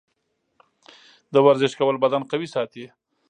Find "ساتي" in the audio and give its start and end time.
2.55-2.85